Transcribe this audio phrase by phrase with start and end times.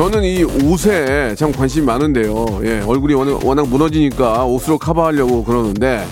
[0.00, 2.62] 저는 이 옷에 참 관심이 많은데요.
[2.64, 6.06] 예, 얼굴이 워낙, 워낙 무너지니까 옷으로 커버하려고 그러는데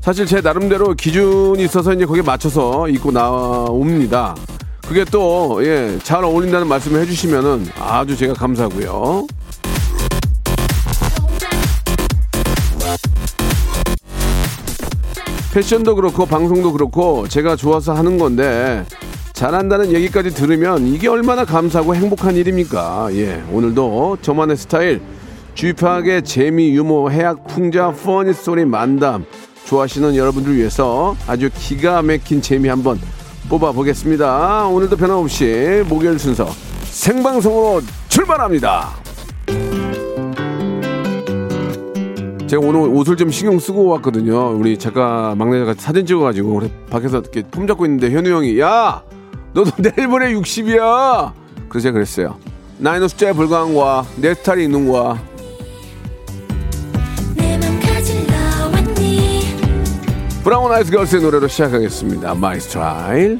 [0.00, 4.34] 사실 제 나름대로 기준이 있어서 이제 거기에 맞춰서 입고 나옵니다.
[4.88, 9.28] 그게 또, 예, 잘 어울린다는 말씀을 해주시면은 아주 제가 감사하고요.
[15.54, 18.84] 패션도 그렇고 방송도 그렇고 제가 좋아서 하는 건데
[19.42, 23.08] 잘한다는 얘기까지 들으면 이게 얼마나 감사하고 행복한 일입니까?
[23.14, 25.02] 예, 오늘도 저만의 스타일
[25.56, 29.24] 쥐파하게 재미, 유머, 해악, 풍자, 퍼니 스토리 만담
[29.64, 33.00] 좋아하시는 여러분들 위해서 아주 기가 막힌 재미 한번
[33.48, 34.68] 뽑아보겠습니다.
[34.68, 36.46] 오늘도 변함없이 목요일 순서
[36.84, 38.90] 생방송으로 출발합니다.
[42.46, 44.56] 제가 오늘 옷을 좀 신경 쓰고 왔거든요.
[44.56, 49.02] 우리 작가 막내가 사진 찍어가지고 밖에서 이렇게 폼 잡고 있는데 현우 형이 야
[49.54, 51.32] 너도 내일 모레 60이야.
[51.68, 52.38] 그래서 제가 그랬어요.
[52.78, 54.04] 나이는 숫자에 불과한 거야.
[54.16, 55.22] 내 스타일이 있는 거야.
[60.42, 62.34] 브라운 아이드 걸스의 노래로 시작하겠습니다.
[62.34, 63.38] My Style.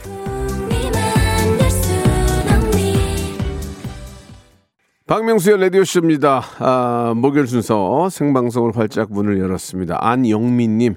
[5.07, 6.43] 박명수의 라디오쇼입니다.
[6.61, 9.99] 아, 목요일 순서 생방송을 활짝 문을 열었습니다.
[10.01, 10.95] 안영민님,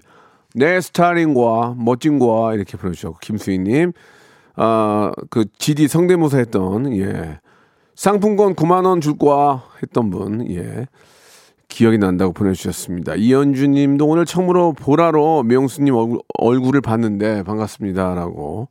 [0.54, 3.92] 내 스타일인 거야, 멋진 거야, 이렇게 보내주셨고, 김수희님,
[4.56, 7.40] 아, 그 GD 성대모사 했던, 예.
[7.96, 10.88] 상품권 9만원 줄 거야 했던 분, 예.
[11.68, 13.16] 기억이 난다고 보내주셨습니다.
[13.16, 18.70] 이현주 님도 오늘 처음으로 보라로 명수님 얼굴, 얼굴을 봤는데 반갑습니다 라고.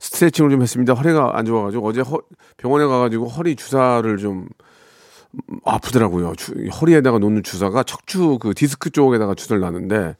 [0.00, 0.94] 스트레칭을 좀 했습니다.
[0.94, 2.18] 허리가 안 좋아가지고 어제 허-
[2.56, 4.48] 병원에 가가지고 허리 주사를 좀
[5.64, 6.34] 아프더라고요.
[6.36, 10.16] 주- 허리에다가 놓는 주사가 척추 그 디스크 쪽에다가 주사를 놨는데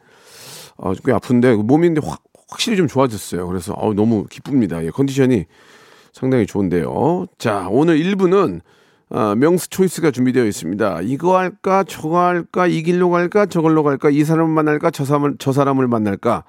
[0.76, 3.46] 어, 꽤 아픈데 몸인데 확, 확실히 좀 좋아졌어요.
[3.48, 4.84] 그래서 어, 너무 기쁩니다.
[4.84, 5.46] 예, 컨디션이
[6.12, 7.26] 상당히 좋은데요.
[7.38, 8.60] 자, 오늘 1부는
[9.08, 11.00] 어, 명수 초이스가 준비되어 있습니다.
[11.02, 15.52] 이거 할까, 저거 할까, 이 길로 갈까, 저걸로 갈까, 이 사람을 만날까, 저 사람을, 저
[15.52, 16.44] 사람을 만날까,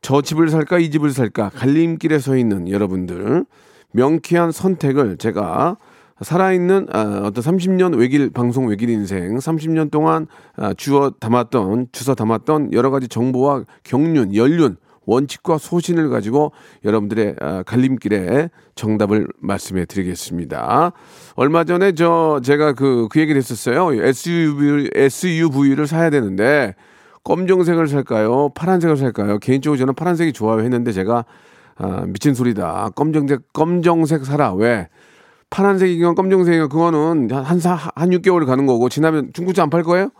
[0.00, 3.44] 저 집을 살까, 이 집을 살까, 갈림길에 서 있는 여러분들,
[3.92, 5.76] 명쾌한 선택을 제가
[6.20, 12.72] 살아있는 아, 어떤 30년 외길 방송 외길 인생 30년 동안 아, 주어 담았던 주서 담았던
[12.72, 14.76] 여러 가지 정보와 경륜 연륜
[15.12, 16.52] 원칙과 소신을 가지고
[16.84, 20.92] 여러분들의 아, 갈림길에 정답을 말씀해 드리겠습니다.
[21.34, 23.90] 얼마 전에 저 제가 그 그 얘기를 했었어요.
[23.94, 26.74] SUV SUV를 사야 되는데
[27.24, 28.50] 검정색을 살까요?
[28.54, 29.38] 파란색을 살까요?
[29.38, 31.24] 개인적으로 저는 파란색이 좋아요 했는데 제가
[31.76, 32.90] 아, 미친 소리다.
[32.94, 34.52] 검정색 검정색 사라.
[34.52, 34.88] 왜?
[35.50, 40.10] 파란색이건 검정색이건 그거는 한, 한, 사- 한 6개월 가는 거고 지나면 중고차 안 팔 거예요?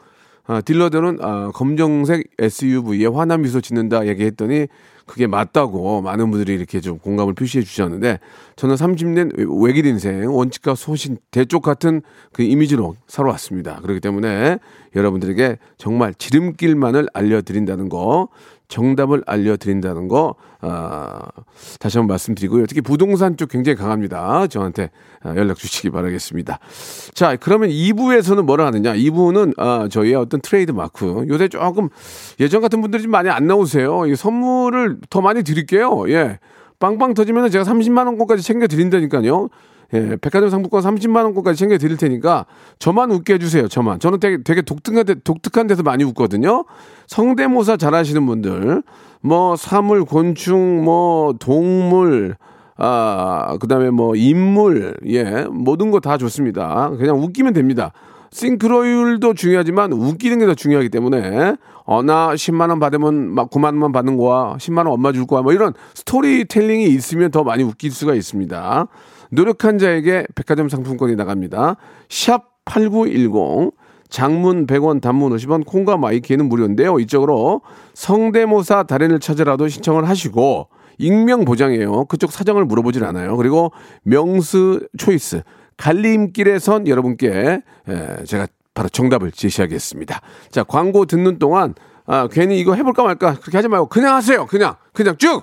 [0.51, 4.67] 아, 딜러들은 아, 검정색 SUV에 환한 미소 짓는다 얘기했더니
[5.05, 8.19] 그게 맞다고 많은 분들이 이렇게 좀 공감을 표시해 주셨는데
[8.57, 12.01] 저는 30년 외길 인생 원칙과 소신 대쪽 같은
[12.33, 13.81] 그 이미지로 살아왔습니다.
[13.83, 14.59] 그렇기 때문에
[14.97, 18.29] 여러분들에게 정말 지름길만을 알려드린다는 거
[18.69, 21.21] 정답을 알려드린다는 거 아,
[21.81, 22.67] 다시 한번 말씀드리고요.
[22.67, 24.47] 특히 부동산 쪽 굉장히 강합니다.
[24.49, 24.91] 저한테
[25.23, 26.59] 아, 연락 주시기 바라겠습니다.
[27.15, 28.95] 자, 그러면 2부에서는 뭐를 하느냐?
[28.95, 31.25] 2부는 아, 저희의 어떤 트레이드 마크.
[31.29, 31.89] 요새 조금
[32.41, 34.07] 예전 같은 분들이 좀 많이 안 나오세요.
[34.07, 36.05] 이 선물을 더 많이 드릴게요.
[36.09, 36.39] 예.
[36.79, 39.49] 빵빵 터지면 제가 30만 원권까지 챙겨 드린다니까요.
[39.95, 42.45] 예, 백화점 상품권 30만 원권까지 챙겨 드릴 테니까
[42.79, 43.69] 저만 웃게 해주세요.
[43.69, 44.01] 저만.
[44.01, 46.65] 저는 되게 되게 독특한 데, 독특한 데서 많이 웃거든요.
[47.07, 48.83] 성대모사 잘하시는 분들,
[49.23, 52.37] 뭐 사물, 곤충, 뭐 동물,
[52.77, 56.91] 아 그다음에 뭐 인물, 예, 모든 거 다 좋습니다.
[56.99, 57.93] 그냥 웃기면 됩니다.
[58.31, 63.91] 싱크로율도 중요하지만 웃기는 게 더 중요하기 때문에 어 나 10만 원 받으면 막 9만 원만
[63.93, 64.57] 받는 거야.
[64.59, 65.41] 10만 원 엄마 줄 거야.
[65.41, 68.87] 뭐 이런 스토리텔링이 있으면 더 많이 웃길 수가 있습니다.
[69.31, 71.77] 노력한 자에게 백화점 상품권이 나갑니다.
[72.09, 73.73] 샵 8910
[74.09, 76.99] 장문 100원 단문 50원 콩과 마이케이는 무료인데요.
[76.99, 77.63] 이쪽으로
[77.95, 82.07] 성대모사 달인을 찾아라도 신청을 하시고 익명 보장이에요.
[82.07, 83.37] 그쪽 사정을 물어보질 않아요.
[83.37, 83.73] 그리고
[84.03, 85.43] 명수 choice
[85.77, 90.21] 갈림길에 선 여러분께 에, 제가 바로 정답을 제시하겠습니다.
[90.51, 91.75] 자 광고 듣는 동안
[92.07, 94.47] 아, 괜히 이거 해볼까 말까 그렇게 하지 말고 그냥 하세요.
[94.47, 95.43] 그냥 그냥 쭉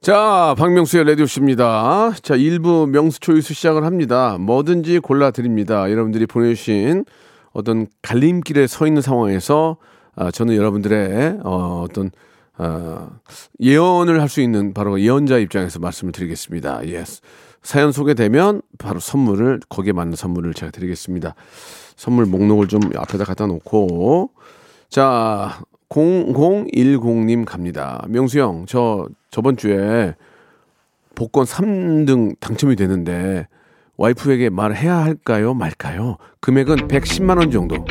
[0.00, 2.12] 자, 박명수의 라디오쇼입니다.
[2.22, 4.36] 자, 1부 명수 초이스 시작을 합니다.
[4.38, 5.90] 뭐든지 골라드립니다.
[5.90, 7.04] 여러분들이 보내주신
[7.52, 9.76] 어떤 갈림길에 서 있는 상황에서
[10.14, 12.10] 아, 저는 여러분들의 어, 어떤
[12.58, 13.10] 어,
[13.60, 16.86] 예언을 할 수 있는 바로 예언자 입장에서 말씀을 드리겠습니다.
[16.86, 17.20] Yes.
[17.62, 21.34] 사연 소개되면 바로 선물을 거기에 맞는 선물을 제가 드리겠습니다.
[21.96, 24.30] 선물 목록을 좀 앞에다 갖다 놓고
[24.88, 28.04] 자 0010님 갑니다.
[28.08, 30.14] 명수 형, 저 저번 주에
[31.14, 33.48] 복권 3등 당첨이 되는데
[33.96, 36.16] 와이프에게 말해야 할까요, 말까요?
[36.40, 37.84] 금액은 110만 원 정도.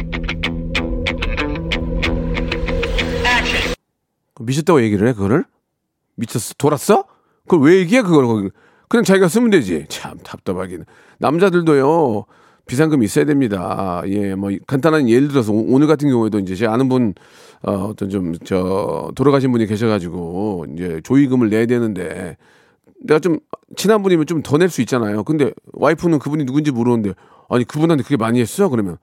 [4.40, 5.44] 미쳤다고 얘기를 해 그거를?
[6.16, 6.54] 미쳤어?
[6.58, 7.06] 돌았어?
[7.48, 8.52] 그걸 왜 얘기해 그걸?
[8.88, 9.86] 그냥 자기가 쓰면 되지.
[9.90, 10.86] 참 답답하긴.
[11.20, 12.26] 남자들도요
[12.68, 14.02] 비상금 있어야 됩니다.
[14.08, 17.14] 예, 뭐 간단한 예를 들어서 오- 오늘 같은 경우에도 이제 제 아는 분
[17.64, 22.38] 어, 어떤 좀 저 돌아가신 분이 계셔가지고 이제 조의금을 내야 되는데
[23.04, 23.40] 내가 좀
[23.76, 25.24] 친한 분이면 좀 더 낼 수 있잖아요.
[25.24, 27.14] 근데 와이프는 그분이 누군지 모르는데
[27.50, 28.98] 아니 그분한테 그게 많이 했어 그러면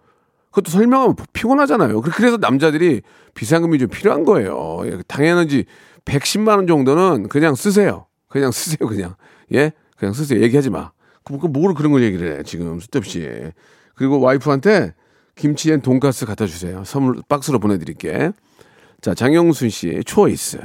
[0.50, 2.00] 그것도 설명하면 피곤하잖아요.
[2.00, 3.02] 그- 그래서 남자들이
[3.34, 4.82] 비상금이 좀 필요한 거예요.
[4.84, 5.64] 예, 당연하지
[6.04, 8.06] 110만 원 정도는 그냥 쓰세요.
[8.28, 8.88] 그냥 쓰세요.
[8.88, 9.14] 그냥
[9.52, 10.40] 예, 그냥 쓰세요.
[10.42, 10.92] 얘기하지 마.
[11.24, 13.50] 그, 그 그런 걸 얘기를 해 지금 쓸데없이.
[13.96, 14.94] 그리고 와이프한테
[15.36, 16.84] 김치엔 돈가스 갖다 주세요.
[16.84, 18.32] 선물 박스로 보내드릴게.
[19.00, 20.58] 자 장영순 씨 초이스.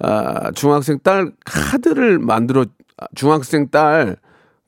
[0.00, 2.66] 아, 중학생 딸 카드를 만들어
[2.96, 4.16] 아, 중학생 딸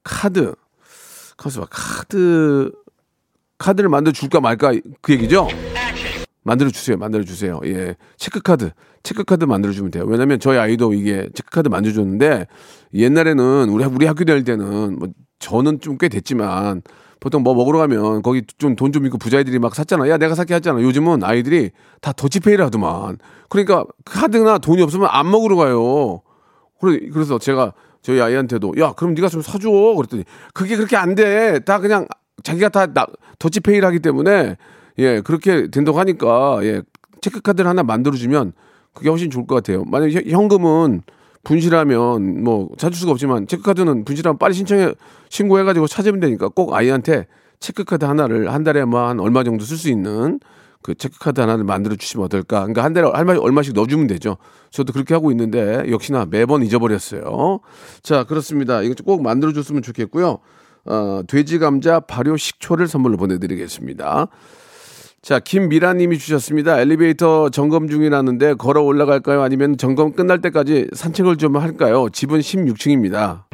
[0.03, 0.55] 카드
[1.37, 2.73] 가서 봐 카드
[3.59, 5.49] 카드를 만들어 줄까 말까 그 얘기죠?
[6.43, 6.97] 만들어 주세요.
[6.97, 7.61] 만들어 주세요.
[7.65, 7.97] 예.
[8.17, 8.71] 체크카드.
[9.03, 10.05] 체크카드 만들어 주면 돼요.
[10.07, 12.47] 왜냐면 저희 아이도 이게 체크카드 만들어 줬는데
[12.95, 15.09] 옛날에는 우리 우리 학교 다닐 때는 뭐
[15.39, 16.83] 저는 좀 꽤 됐지만
[17.21, 20.09] 보통 뭐 먹으러 가면 거기 좀돈좀 있고 부자애들이 막 샀잖아.
[20.09, 20.81] 야, 내가 사게 했잖아.
[20.81, 21.71] 요즘은 아이들이
[22.01, 23.19] 다 더치페이를 하더만.
[23.51, 26.23] 그러니까 카드나 돈이 없으면 안 먹으러 가요.
[26.81, 29.69] 그래, 그래서 제가 저희 아이한테도 야, 그럼 네가 좀 사줘.
[29.71, 30.25] 그랬더니
[30.55, 31.59] 그게 그렇게 안 돼.
[31.61, 32.07] 다 그냥
[32.43, 33.07] 자기가 다 나-
[33.39, 34.57] 더치페이를 하기 때문에
[34.99, 36.81] 예, 그렇게 된다고 하니까 예,
[37.21, 38.55] 체크카드를 하나 만들어주면
[38.95, 39.85] 그게 훨씬 좋을 것 같아요.
[39.85, 41.03] 만약에 현- 현금은
[41.45, 44.95] 분실하면 뭐 찾을 수가 없지만 체크카드는 분실하면 빨리 신청해
[45.29, 47.27] 신고해가지고 찾으면 되니까 꼭 아이한테
[47.61, 50.41] 체크카드 하나를 한 달에 뭐 한 얼마 정도 쓸 수 있는
[50.83, 52.61] 그 체크카드 하나를 만들어 주시면 어떨까?
[52.61, 54.37] 그러니까 한 달에 얼마 얼마씩 넣어주면 되죠.
[54.71, 57.61] 저도 그렇게 하고 있는데 역시나 매번 잊어버렸어요.
[58.03, 58.83] 자 그렇습니다.
[58.83, 60.39] 이거 꼭 만들어 줬으면 좋겠고요.
[60.87, 64.29] 어, 돼지 감자 발효 식초를 선물로 보내드리겠습니다.
[65.23, 66.81] 자, 김미라 님이 주셨습니다.
[66.81, 69.43] 엘리베이터 점검 중이라는데 걸어 올라갈까요?
[69.43, 72.09] 아니면 점검 끝날 때까지 산책을 좀 할까요?
[72.11, 73.45] 집은 16층입니다.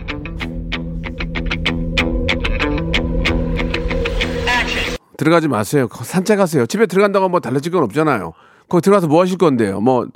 [5.16, 5.88] 들어가지 마세요.
[5.88, 6.66] 거- 산책하세요.
[6.66, 8.32] 집에 들어간다고 뭐 달라질 건 없잖아요.
[8.68, 9.80] 거기 들어가서 뭐 하실 건데요?
[9.80, 10.06] 뭐,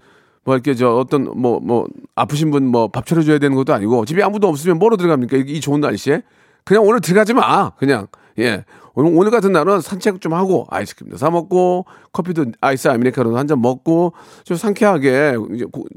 [0.45, 4.23] 뭐 이렇게 저 어떤 뭐, 뭐 아프신 분 뭐 밥 차려줘야 되는 것도 아니고 집에
[4.23, 5.39] 아무도 없으면 뭐로 들어갑니까?
[5.39, 6.23] 이, 이 좋은 날씨에?
[6.65, 7.71] 그냥 오늘 들어가지 마.
[7.71, 8.07] 그냥.
[8.39, 8.65] 예.
[8.95, 14.13] 오늘, 오늘 같은 날은 산책 좀 하고 아이스크림도 사 먹고 커피도 아이스 아메리카노 한잔 먹고
[14.45, 15.35] 좀 상쾌하게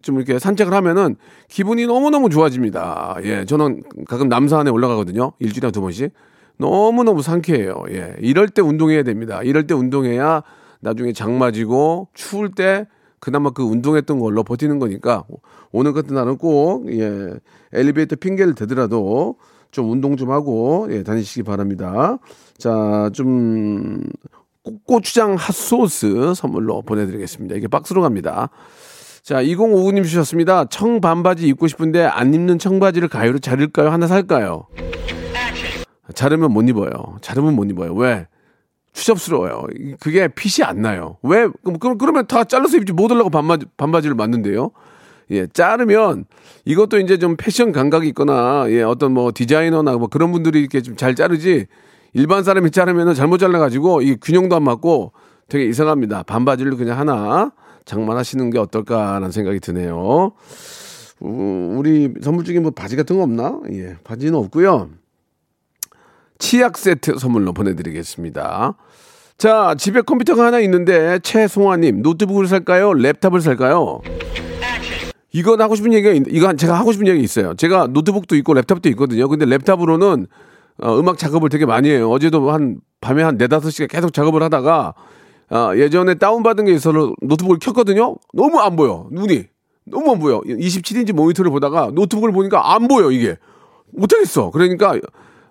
[0.01, 1.15] 좀 이렇게 산책을 하면은
[1.47, 3.17] 기분이 너무너무 좋아집니다.
[3.23, 3.45] 예.
[3.45, 5.33] 저는 가끔 남산에 올라가거든요.
[5.39, 6.11] 일주일에 두 번씩.
[6.57, 7.83] 너무너무 상쾌해요.
[7.89, 8.15] 예.
[8.19, 9.41] 이럴 때 운동해야 됩니다.
[9.43, 10.43] 이럴 때 운동해야
[10.79, 12.87] 나중에 장 맞이고 추울 때
[13.19, 15.23] 그나마 그 운동했던 걸로 버티는 거니까
[15.71, 17.31] 오늘 같은 날은 꼭 예.
[17.71, 19.37] 엘리베이터 핑계를 대더라도
[19.73, 22.19] 좀 운동 좀 하고 예, 다니시기 바랍니다.
[22.57, 24.01] 자, 좀
[24.63, 27.55] 고- 고추장 핫소스 선물로 보내드리겠습니다.
[27.55, 28.49] 이게 박스로 갑니다.
[29.23, 30.65] 자, 2059님 주셨습니다.
[30.65, 33.89] 청 반바지 입고 싶은데 안 입는 청바지를 가요로 자를까요?
[33.89, 34.67] 하나 살까요?
[36.13, 36.91] 자르면 못 입어요.
[37.21, 37.93] 자르면 못 입어요.
[37.95, 38.27] 왜?
[38.93, 39.63] 추접스러워요.
[39.79, 41.17] 이- 그게 핏이 안 나요.
[41.23, 41.47] 왜?
[41.63, 44.69] 그럼, 그러면 다 잘라서 입지 못 하려고 반바지, 반바지를 만든대요.
[45.31, 46.25] 예, 자르면
[46.65, 50.95] 이것도 이제 좀 패션 감각이 있거나 예, 어떤 뭐 디자이너나 뭐 그런 분들이 이렇게 좀
[50.95, 51.67] 잘 자르지
[52.13, 55.13] 일반 사람이 자르면은 잘못 잘라가지고 이 균형도 안 맞고
[55.49, 56.23] 되게 이상합니다.
[56.23, 57.51] 반바지를 그냥 하나
[57.85, 60.31] 장만하시는 게 어떨까라는 생각이 드네요.
[61.21, 63.59] 우- 우리 선물 중에 뭐 바지 같은 거 없나?
[63.71, 64.89] 예, 바지는 없고요.
[66.39, 68.75] 치약 세트 선물로 보내드리겠습니다.
[69.37, 72.91] 자, 집에 컴퓨터가 하나 있는데 최송아님 노트북을 살까요?
[72.91, 74.01] 랩탑을 살까요?
[75.33, 77.55] 이건 하고 싶은 얘기가 있, 이거 제가 하고 싶은 얘기 있어요.
[77.55, 79.27] 제가 노트북도 있고 랩탑도 있거든요.
[79.27, 80.27] 근데 랩탑으로는
[80.81, 82.09] 어, 음악 작업을 되게 많이 해요.
[82.09, 84.93] 어제도 한 밤에 한 네다섯 시간 계속 작업을 하다가
[85.49, 88.15] 아, 예전에 다운받은 게 있어서 노트북을 켰거든요.
[88.33, 89.07] 너무 안 보여.
[89.11, 89.45] 눈이.
[89.85, 90.39] 너무 안 보여.
[90.41, 93.37] 27인치 모니터를 보다가 노트북을 보니까 안 보여, 이게.
[93.91, 94.49] 못하겠어.
[94.51, 94.97] 그러니까,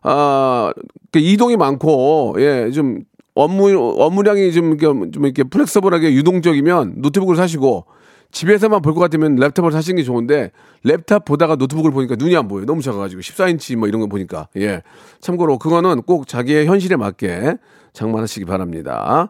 [0.02, 0.72] 아,
[1.12, 3.00] 그 이동이 많고, 예, 좀
[3.34, 7.84] 업무, 업무량이 좀, 좀 이렇게 flexible하게 유동적이면 노트북을 사시고,
[8.32, 10.50] 집에서만 볼 것 같으면 랩탑을 사시는 게 좋은데,
[10.84, 12.66] 랩탑 보다가 노트북을 보니까 눈이 안 보여요.
[12.66, 13.20] 너무 작아가지고.
[13.20, 14.48] 14인치 뭐 이런 거 보니까.
[14.56, 14.82] 예.
[15.20, 17.56] 참고로 그거는 꼭 자기의 현실에 맞게
[17.92, 19.28] 장만하시기 바랍니다.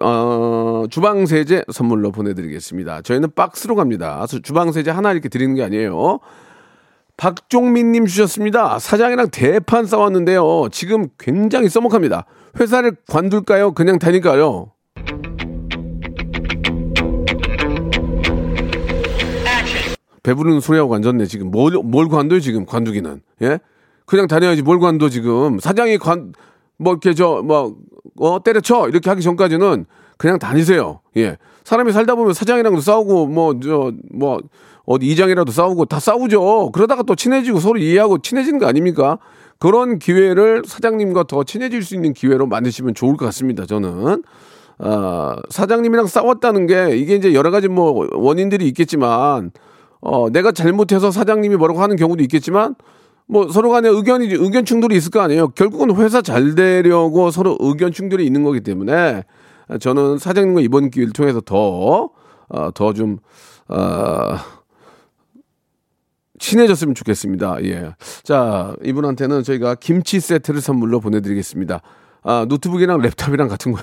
[0.00, 3.02] 어, 주방 세제 선물로 보내드리겠습니다.
[3.02, 4.24] 저희는 박스로 갑니다.
[4.42, 6.18] 주방 세제 하나 이렇게 드리는 게 아니에요.
[7.16, 8.78] 박종민님 주셨습니다.
[8.78, 10.68] 사장이랑 대판 싸웠는데요.
[10.72, 12.26] 지금 굉장히 써먹합니다.
[12.58, 13.72] 회사를 관둘까요?
[13.72, 14.72] 그냥 다닐까요?
[20.22, 21.50] 배부르는 소리하고 앉았네, 지금.
[21.50, 23.22] 뭘, 뭘 관둬요, 지금, 관두기는.
[23.42, 23.58] 예?
[24.06, 25.58] 그냥 다녀야지, 뭘 관둬, 지금.
[25.58, 26.32] 사장이 관,
[26.78, 27.76] 뭐, 이렇게 저, 뭐,
[28.18, 28.88] 어, 때려쳐!
[28.88, 29.86] 이렇게 하기 전까지는
[30.18, 31.00] 그냥 다니세요.
[31.16, 31.36] 예.
[31.64, 34.40] 사람이 살다 보면 사장이랑도 싸우고, 뭐, 저, 뭐,
[34.84, 36.70] 어디 이장이라도 싸우고 다 싸우죠.
[36.72, 39.18] 그러다가 또 친해지고 서로 이해하고 친해지는 거 아닙니까?
[39.58, 43.64] 그런 기회를 사장님과 더 친해질 수 있는 기회로 만드시면 좋을 것 같습니다.
[43.64, 44.24] 저는.
[44.78, 49.52] 어, 사장님이랑 싸웠다는 게 이게 이제 여러 가지 뭐 원인들이 있겠지만
[50.02, 52.74] 어, 내가 잘못해서 사장님이 뭐라고 하는 경우도 있겠지만
[53.26, 55.48] 뭐 서로 간에 의견이 의견 충돌이 있을 거 아니에요.
[55.48, 59.24] 결국은 회사 잘 되려고 서로 의견 충돌이 있는 거기 때문에
[59.80, 62.10] 저는 사장님과 이번 기회를 통해서 더
[62.48, 63.18] 어, 더좀
[63.68, 64.36] 어,
[66.38, 67.62] 친해졌으면 좋겠습니다.
[67.64, 67.94] 예.
[68.24, 71.80] 자, 이분한테는 저희가 김치 세트를 선물로 보내드리겠습니다.
[72.24, 73.80] 아, 노트북이랑 랩탑이랑 같은 거,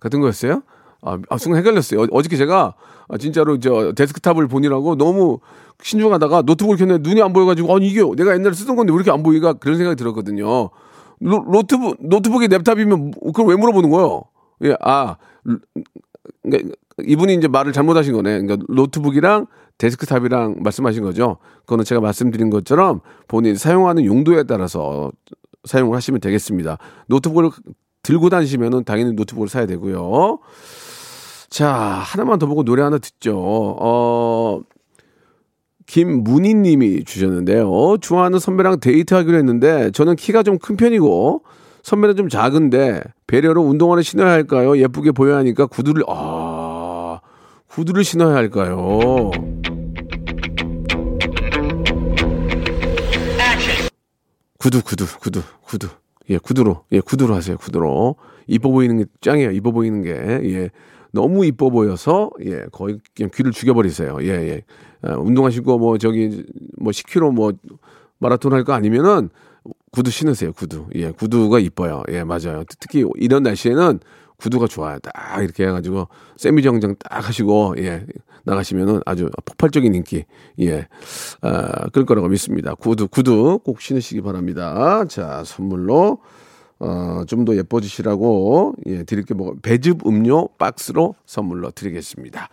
[0.00, 0.62] 같은 거였어요?
[1.02, 2.02] 아, 아 순간 헷갈렸어요.
[2.02, 2.74] 어, 어저께 제가
[3.08, 5.40] 아, 진짜로 저 데스크탑을 보느라고 너무
[5.82, 9.22] 신중하다가 노트북을 켰는데 눈이 안 보여가지고, 아니, 이게 내가 옛날에 쓰던 건데 왜 이렇게 안
[9.22, 10.70] 보이나 그런 생각이 들었거든요.
[11.20, 14.24] 노, 노트북, 노트북이 랩탑이면 그걸 왜 물어보는 거예요?
[14.64, 15.16] 예, 아,
[16.42, 18.40] 그러니까 이분이 이제 말을 잘못하신 거네.
[18.40, 19.46] 그러니까 노트북이랑
[19.78, 21.38] 데스크탑이랑 말씀하신 거죠.
[21.60, 25.10] 그거는 제가 말씀드린 것처럼 본인 사용하는 용도에 따라서
[25.64, 26.78] 사용을 하시면 되겠습니다.
[27.06, 27.50] 노트북을
[28.02, 30.38] 들고 다니시면은 당연히 노트북을 사야 되고요.
[31.50, 33.36] 자, 하나만 더 보고 노래 하나 듣죠.
[33.36, 34.60] 어,
[35.86, 37.96] 김문희 님이 주셨는데요.
[38.00, 41.42] 좋아하는 선배랑 데이트하기로 했는데 저는 키가 좀 큰 편이고
[41.82, 44.76] 선배는 좀 작은데 배려로 운동화를 신어야 할까요?
[44.78, 47.20] 예쁘게 보여야 하니까 구두를 아
[47.68, 49.30] 구두를 신어야 할까요?
[54.58, 55.88] 구두 구두 구두 구두
[56.28, 58.16] 예 구두로 예 구두로 하세요 구두로
[58.46, 60.70] 이뻐 보이는 게 짱이에요 이뻐 보이는 게예
[61.12, 64.18] 너무 이뻐 보여서 예 거의 그냥 귀를 죽여버리세요.
[64.22, 64.48] 예예.
[64.48, 64.62] 예.
[65.02, 66.44] 아, 운동하시고 뭐 저기
[66.78, 67.52] 뭐 10km 뭐
[68.18, 69.30] 마라톤 할 거 아니면은
[69.92, 70.86] 구두 신으세요 구두.
[70.94, 72.02] 예 구두가 이뻐요.
[72.10, 72.64] 예 맞아요.
[72.80, 74.00] 특히 이런 날씨에는
[74.38, 74.98] 구두가 좋아요.
[75.00, 78.06] 딱 이렇게 해가지고 세미 정장 딱 하시고 예
[78.44, 80.24] 나가시면은 아주 폭발적인 인기.
[80.60, 80.86] 예.
[81.42, 82.74] 아, 그럴 거라고 믿습니다.
[82.74, 85.04] 구두 구두 꼭 신으시기 바랍니다.
[85.06, 86.20] 자 선물로
[86.80, 92.48] 어, 좀 더 예뻐지시라고 예 드릴 게 뭐 배즙 음료 박스로 선물로 드리겠습니다.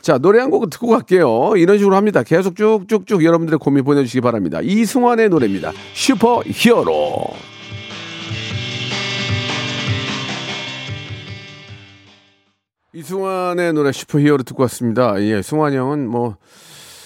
[0.00, 1.54] 자, 노래 한곡 듣고 갈게요.
[1.56, 2.22] 이런 식으로 합니다.
[2.22, 4.60] 계속 쭉쭉쭉 여러분들의 고민 보내주시기 바랍니다.
[4.62, 5.72] 이승환의 노래입니다.
[5.94, 7.28] Super Hero.
[12.92, 15.20] 이승환의 노래 Super Hero 듣고 왔습니다.
[15.22, 16.36] 예, 승환이 형은 뭐,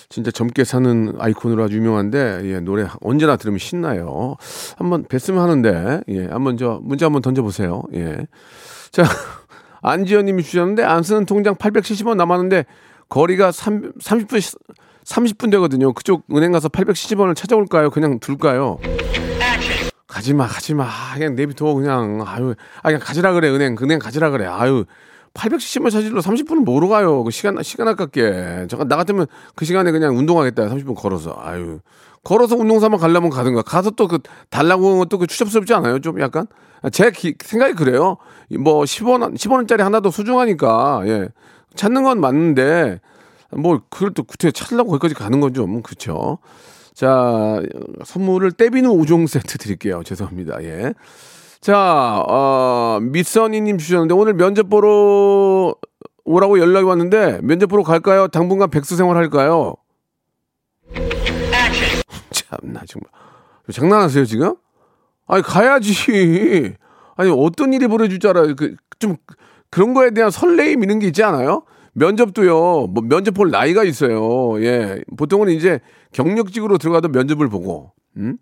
[0.09, 4.37] 진짜 젊게 사는 아이콘으로 아주 유명한데, 예, 노래 언제나 들으면 신나요.
[4.79, 7.83] 한번 뵀으면 하는데, 예, 한번 저, 문자 한번 던져보세요.
[7.95, 8.27] 예.
[8.91, 9.03] 자,
[9.83, 12.65] 안지현 님이 주셨는데, 안 쓰는 통장 870원 남았는데,
[13.11, 14.59] 거리가 3, 30분,
[15.05, 15.93] 30분 되거든요.
[15.93, 17.91] 그쪽 은행 가서 870원을 찾아올까요?
[17.91, 18.79] 그냥 둘까요?
[20.07, 20.89] 가지 마, 가지 마.
[21.15, 22.25] 그냥 내비둬, 그냥.
[22.27, 23.77] 아유, 아, 그냥 가지라 그래, 은행.
[23.81, 24.47] 은행 가지라 그래.
[24.47, 24.87] 아유.
[25.39, 27.23] 870원 찾으러 30분은 뭐로 가요?
[27.23, 28.67] 그 시간, 시간 아깝게.
[28.69, 30.69] 잠깐, 나 같으면 그 시간에 그냥 운동하겠다.
[30.69, 31.37] 30분 걸어서.
[31.41, 31.79] 아유.
[32.25, 33.63] 걸어서 운동 삼아 가려면 가든가.
[33.63, 34.19] 가서 또 그
[34.51, 36.01] 달라고 것도 그 추잡스럽지 않아요?
[36.01, 36.47] 좀 약간?
[36.93, 38.17] 제 기- 생각이 그래요.
[38.59, 41.03] 뭐 10원, 10원짜리 하나도 소중하니까.
[41.07, 41.29] 예.
[41.77, 43.01] 찾는 건 맞는데
[43.57, 46.39] 뭐 그걸 또 구태에 찾으려고 거기까지 가는 건 좀 그렇죠.
[46.95, 47.63] 자,
[48.05, 50.03] 선물을 떼비누 5종 세트 드릴게요.
[50.05, 50.63] 죄송합니다.
[50.65, 50.93] 예.
[51.61, 55.75] 자, 어, 미선이님 주셨는데 오늘 면접 보러
[56.25, 58.29] 오라고 연락이 왔는데 면접 보러 갈까요?
[58.29, 59.75] 당분간 백수 생활 할까요?
[62.31, 63.11] 참나 정말
[63.73, 64.55] 장난하세요 지금?
[65.27, 66.75] 아니 가야지.
[67.17, 68.55] 아니 어떤 일이 벌어질 줄 알아요?
[68.55, 69.17] 그 좀
[69.71, 71.63] 그런 거에 대한 설레임 이런 게 있지 않아요?
[71.93, 72.89] 면접도요.
[72.89, 74.61] 뭐 면접 볼 나이가 있어요.
[74.65, 75.01] 예.
[75.17, 75.79] 보통은 이제
[76.13, 77.93] 경력직으로 들어가도 면접을 보고.
[78.17, 78.39] 음?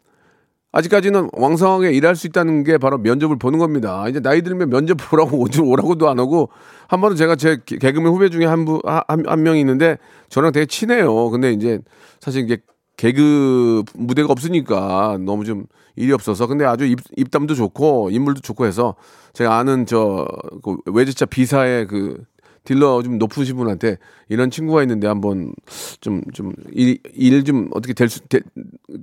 [0.76, 4.06] 아직까지는 왕성하게 일할 수 있다는 게 바로 면접을 보는 겁니다.
[4.08, 6.50] 이제 나이 들면 면접 보라고 오지 오라고도 안 하고
[6.88, 9.24] 한 번은 제가 제 개- 개그맨 후배 중에 한, 분, 한,
[9.56, 9.96] 있는데
[10.28, 11.30] 저랑 되게 친해요.
[11.30, 11.80] 근데 이제
[12.20, 12.58] 사실 이게
[12.98, 15.64] 개그 무대가 없으니까 너무 좀
[15.96, 18.96] 일이 없어서 근데 아주 입, 입담도 좋고 인물도 좋고 해서
[19.32, 20.26] 제가 아는 저
[20.62, 22.22] 그 외제차 비사의 그
[22.66, 23.96] 딜러 좀 높으신 분한테
[24.28, 25.52] 이런 친구가 있는데 한번
[26.00, 28.20] 좀 좀일일좀 어떻게 될수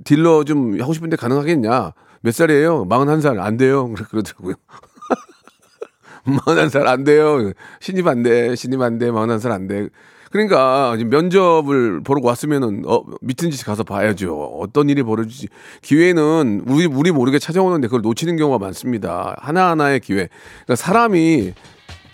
[0.04, 2.86] 딜러 좀 하고 싶은데 가능하겠냐 몇 살이에요?
[2.88, 3.92] 41살 안 돼요.
[3.94, 4.56] 그러- 그러더라고요.
[6.26, 7.52] 41살 안 돼요.
[7.82, 8.56] 신입 안 돼.
[8.56, 9.10] 신입 안 돼.
[9.12, 9.90] 41살 안 돼.
[10.32, 14.58] 그러니까 면접을 보러 왔으면은 어 미친 짓 가서 봐야죠.
[14.60, 15.48] 어떤 일이 벌어지지.
[15.84, 19.36] 기회는 우리 우리 모르게 찾아오는데 그걸 놓치는 경우가 많습니다.
[19.40, 20.30] 하나하나의 기회.
[20.66, 21.54] 그러니까 사람이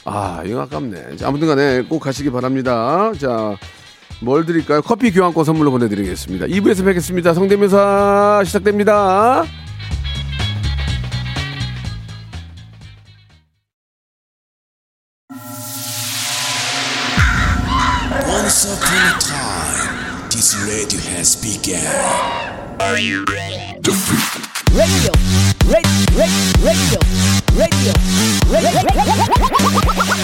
[0.06, 1.18] 아, 이거 아깝네.
[1.18, 3.12] 자, 아무튼 간에 꼭 가시기 바랍니다.
[3.20, 3.56] 자,
[4.22, 4.82] 뭘 드릴까요?
[4.82, 6.48] 커피 교환권 선물로 보내드리겠습니다.
[6.48, 7.34] 2부에서 뵙겠습니다.
[7.34, 9.44] 성대묘사 시작됩니다.
[18.27, 21.79] Once upon a time, this radio has begun.
[24.73, 25.11] Radio,
[25.67, 25.97] radio,
[26.63, 26.99] radio,
[27.55, 27.93] radio, radio.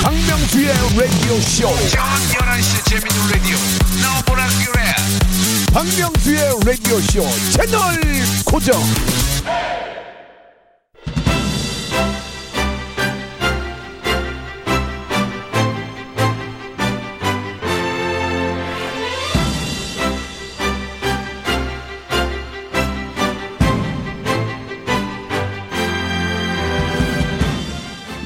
[0.04, 1.68] 박명수의 라디오 쇼.
[1.90, 3.58] 저녁 11시 재밌는 라디오.
[4.02, 4.96] 너보라 그래.
[5.74, 8.00] 박명수의 라디오 쇼 채널
[8.46, 8.82] 고정.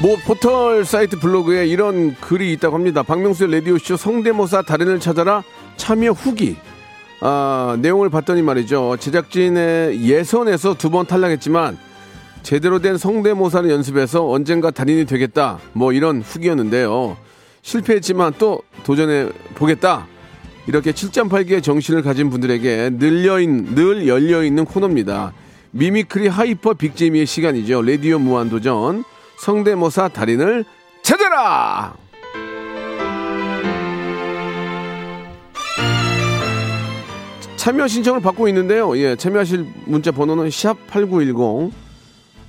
[0.09, 3.03] 모 포털 사이트 블로그에 이런 글이 있다고 합니다.
[3.03, 5.43] 박명수의 라디오쇼 성대모사 달인을 찾아라
[5.77, 6.55] 참여 후기.
[7.21, 8.97] 아, 내용을 봤더니 말이죠.
[8.99, 11.77] 제작진의 예선에서 두 번 탈락했지만
[12.41, 15.59] 제대로 된 성대모사를 연습해서 언젠가 달인이 되겠다.
[15.73, 17.15] 뭐 이런 후기였는데요.
[17.61, 20.07] 실패했지만 또 도전해 보겠다.
[20.65, 25.33] 이렇게 7.8개의 정신을 가진 분들에게 늘려인, 늘 열려있는 코너입니다.
[25.69, 27.83] mimicry hyper big재미의 시간이죠.
[27.83, 29.03] 레디오 무한도전.
[29.39, 30.65] 성대모사 달인을
[31.01, 31.95] 찾아라!
[37.55, 38.97] 참여 신청을 받고 있는데요.
[38.97, 41.73] 예, 참여하실 문자 번호는 샵 8910.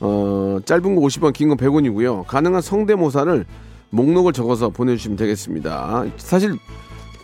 [0.00, 2.26] 어, 짧은 거 50원, 긴거 100원이고요.
[2.26, 3.44] 가능한 성대모사를
[3.90, 6.06] 목록을 적어서 보내주시면 되겠습니다.
[6.16, 6.56] 사실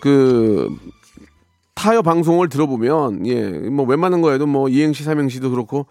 [0.00, 0.68] 그
[1.74, 5.86] 타여 방송을 들어보면 예, 뭐 웬만한 거에도 뭐 이행시, 삼행시도 그렇고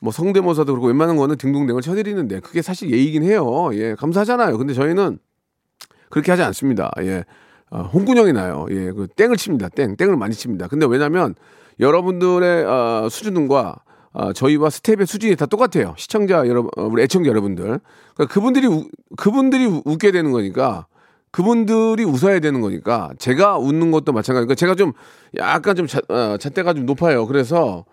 [0.00, 3.70] 뭐 성대모사도 그렇고 웬만한 거는 딩동댕을 쳐드리는데 그게 사실 예의긴 해요.
[3.72, 4.56] 예, 감사하잖아요.
[4.58, 5.18] 근데 저희는
[6.10, 6.90] 그렇게 하지 않습니다.
[7.00, 7.24] 예.
[7.70, 8.66] 어, 홍군형이 나요.
[8.70, 9.68] 예, 그 땡을 칩니다.
[9.70, 10.68] 땡, 땡을 많이 칩니다.
[10.68, 11.34] 근데 왜냐면
[11.80, 13.76] 여러분들의 어, 수준과
[14.12, 15.94] 어, 저희와 스텝의 수준이 다 똑같아요.
[15.98, 17.64] 시청자 여러분, 어, 우리 애청자 여러분들.
[18.14, 20.86] 그러니까 그분들이 우- 그분들이 우- 웃게 되는 거니까
[21.30, 24.92] 그분들이 웃어야 되는 거니까 제가 웃는 것도 마찬가지니까 제가 좀
[25.36, 27.26] 약간 좀 자, 어, 잣대가 좀 높아요.
[27.26, 27.84] 그래서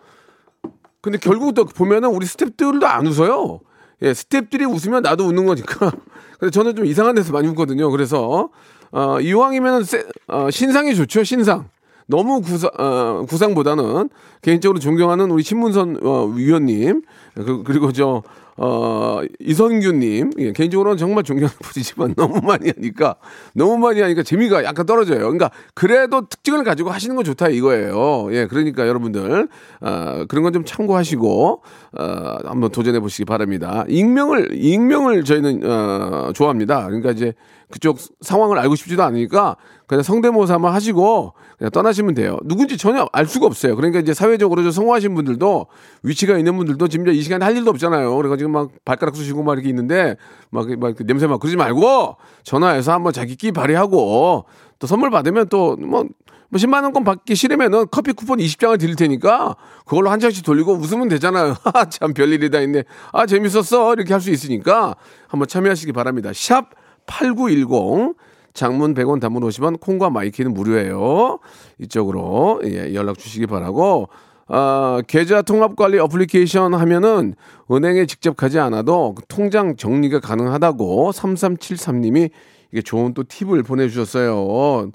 [1.05, 3.59] 근데 결국 또 보면은 우리 스탭들도 안 웃어요.
[4.01, 5.91] 예, 스탭들이 웃으면 나도 웃는 거니까.
[6.39, 7.91] 근데 저는 좀 이상한 데서 많이 웃거든요.
[7.91, 8.49] 그래서
[8.91, 11.23] 어, 이왕이면은 세- 어, 신상이 좋죠.
[11.23, 11.69] 신상.
[12.07, 14.09] 너무 구상, 어, 구상보다는
[14.41, 17.03] 개인적으로 존경하는 우리 신문선 어, 위원님
[17.35, 18.23] 그, 그리고 저
[18.57, 23.15] 어, 이선규님 예, 개인적으로는 정말 존경하는 분이지만 너무 많이 하니까
[23.53, 25.19] 너무 많이 하니까 재미가 약간 떨어져요.
[25.19, 28.29] 그러니까 그래도 특징을 가지고 하시는 건 좋다 이거예요.
[28.31, 29.47] 예, 그러니까 여러분들
[29.81, 31.63] 어, 그런 건 좀 참고하시고
[31.99, 33.83] 어, 한번 도전해 보시기 바랍니다.
[33.89, 36.85] 익명을 익명을 저희는 어, 좋아합니다.
[36.85, 37.33] 그러니까 이제
[37.69, 42.37] 그쪽 상황을 알고 싶지도 않으니까 그냥 성대모사만 하시고 그냥 떠나시면 돼요.
[42.45, 43.75] 누군지 전혀 알 수가 없어요.
[43.75, 45.67] 그러니까 이제 사회적으로 좀 성공하신 분들도
[46.03, 48.15] 위치가 있는 분들도 지금 이 시간에 할 일도 없잖아요.
[48.15, 50.15] 그래가지고 막 발가락 쑤시고 막 이렇게 있는데
[50.49, 54.45] 막, 막 냄새 막 그러지 말고 전화해서 한번 자기 끼 발휘하고
[54.79, 56.05] 또 선물 받으면 또뭐
[56.49, 59.55] 뭐 10만 원권 받기 싫으면은 커피 쿠폰 20장을 드릴 테니까
[59.85, 61.55] 그걸로 한 장씩 돌리고 웃으면 되잖아요.
[61.73, 62.83] 아, 참 별일이 다 있네.
[63.11, 63.93] 아, 재밌었어.
[63.93, 64.95] 이렇게 할 수 있으니까
[65.27, 66.31] 한번 참여하시기 바랍니다.
[66.33, 66.69] 샵
[67.07, 68.15] 8910
[68.53, 71.39] 장문 100원 단문 50원 콩과 마이케이는 무료예요.
[71.79, 74.07] 이쪽으로 예, 연락 주시기 바라고
[74.47, 77.33] 아, 계좌 통합 관리 어플리케이션 하면은
[77.71, 82.29] 은행에 직접 가지 않아도 그 통장 정리가 가능하다고 3373님이
[82.71, 84.91] 이게 좋은 또 팁을 보내주셨어요.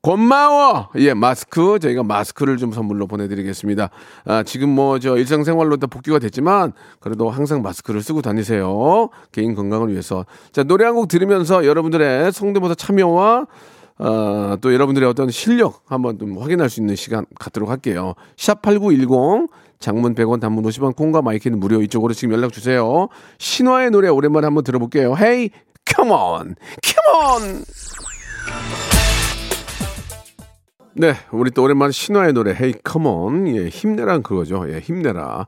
[0.00, 0.88] 고마워!
[0.96, 3.90] 예, 마스크, 저희가 마스크를 좀 선물로 보내드리겠습니다.
[4.26, 9.08] 아, 지금 뭐, 저, 일상생활로 다 복귀가 됐지만, 그래도 항상 마스크를 쓰고 다니세요.
[9.32, 10.24] 개인 건강을 위해서.
[10.52, 13.46] 자, 노래 한 곡 들으면서 여러분들의 성대모사 참여와,
[13.98, 18.14] 어, 또 여러분들의 어떤 실력 한번 좀 확인할 수 있는 시간 갖도록 할게요.
[18.36, 19.48] 샵 8910,
[19.80, 21.82] 장문 100원, 단문 50원, 콩과 마이키는 무료.
[21.82, 23.08] 이쪽으로 지금 연락 주세요.
[23.38, 25.16] 신화의 노래 오랜만에 한번 들어볼게요.
[25.18, 25.50] Hey,
[25.86, 26.54] come.
[30.94, 33.56] 네, 우리 또 오랜만에 신화의 노래 come on.
[33.56, 34.64] 예, 힘내란 그거죠.
[34.72, 35.46] 예, 힘내라.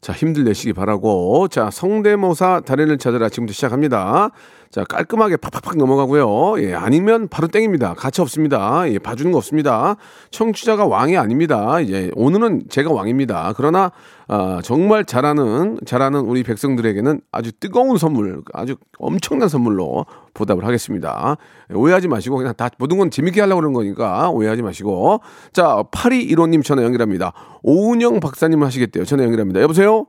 [0.00, 1.48] 자, 힘들 내시기 바라고.
[1.48, 4.30] 자, 성대모사 달인을 찾으라 지금부터 시작합니다.
[4.70, 6.62] 자, 깔끔하게 팍팍팍 넘어가고요.
[6.62, 7.94] 예, 아니면 바로 땡입니다.
[7.94, 8.88] 가치 없습니다.
[8.88, 9.96] 예, 봐주는 거 없습니다.
[10.30, 11.78] 청취자가 왕이 아닙니다.
[11.88, 13.52] 예, 오늘은 제가 왕입니다.
[13.56, 13.90] 그러나,
[14.28, 21.36] 아, 정말 잘하는, 잘하는 우리 백성들에게는 아주 뜨거운 선물, 아주 엄청난 선물로 보답을 하겠습니다.
[21.72, 25.20] 예, 오해하지 마시고, 그냥 다 모든 건 재밌게 하려고 그러는 거니까 오해하지 마시고.
[25.52, 27.32] 자, 8215님 전화 연결합니다.
[27.64, 29.04] 오은영 박사님 하시겠대요.
[29.04, 29.62] 전화 연결합니다.
[29.62, 30.06] 여보세요?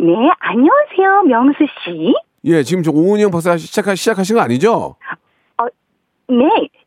[0.00, 0.06] 네,
[0.40, 2.14] 안녕하세요, 명수 씨.
[2.44, 4.96] 예, 지금 저 오은영 박사 시작하, 시작하신 거 아니죠?
[6.28, 6.36] 네,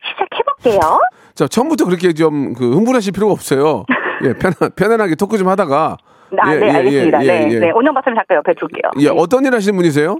[0.02, 1.00] 시작해볼게요.
[1.34, 3.84] 자, 처음부터 그렇게 좀 그 흥분하실 필요가 없어요.
[4.24, 5.96] 예, 편안, 편안하게 토크 좀 하다가.
[6.38, 7.24] 아, 예, 네, 예, 알겠습니다.
[7.24, 7.58] 예, 네, 예.
[7.60, 8.90] 네, 온영 박사님 잠깐 옆에 둘게요.
[8.98, 9.14] 예, 네.
[9.16, 10.18] 어떤 일 하시는 분이세요?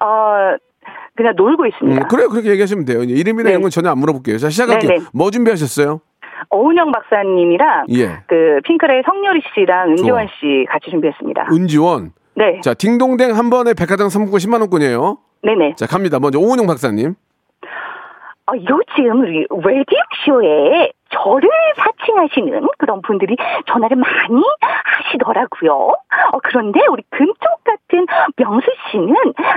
[0.00, 0.56] 어,
[1.14, 2.02] 그냥 놀고 있습니다.
[2.02, 3.02] 음, 그래요, 그렇게 얘기하시면 돼요.
[3.02, 3.50] 이름이나 네.
[3.50, 4.38] 이런 건 전혀 안 물어볼게요.
[4.38, 4.88] 자, 시작할게요.
[4.90, 5.04] 네, 네.
[5.12, 6.00] 뭐 준비하셨어요?
[6.50, 8.06] 오은영 박사님이랑 예.
[8.28, 10.34] 그 핑클의 성유리 씨랑 은지원 좋아.
[10.40, 11.48] 씨 같이 준비했습니다.
[11.52, 12.12] 은지원.
[12.38, 15.18] 네, 자, 딩동댕 한 번에 백화점 상품권 10만 원권이에요.
[15.42, 15.74] 네네.
[15.74, 16.20] 자, 갑니다.
[16.20, 17.16] 먼저 오은영 박사님.
[18.46, 24.40] 어, 요즘 우리 라디오 쇼에 저를 사칭하시는 그런 분들이 전화를 많이
[24.84, 25.72] 하시더라고요.
[25.74, 29.14] 어, 그런데 우리 금쪽 같은 명수 씨는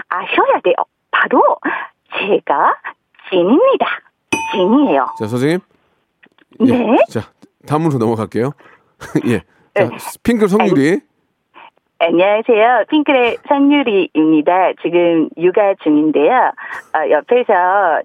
[0.09, 0.73] 아셔야 돼요.
[1.11, 1.41] 바로
[2.17, 2.75] 제가
[3.29, 3.85] 찐입니다.
[4.53, 5.05] 찐이에요.
[5.19, 5.59] 자, 선생님.
[6.65, 6.77] 예.
[6.77, 6.97] 네.
[7.09, 7.21] 자,
[7.67, 8.53] 다음으로 넘어갈게요.
[9.27, 9.39] 예.
[9.75, 9.97] 자, 네.
[10.23, 11.10] 핑클 성유리.
[12.03, 12.85] 안녕하세요.
[12.89, 14.73] 핑클의 성유리입니다.
[14.81, 16.51] 지금 육아 중인데요.
[16.95, 17.53] 어, 옆에서